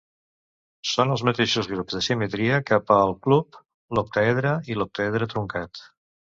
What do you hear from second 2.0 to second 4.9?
simetria que pel cub, l'octàedre, i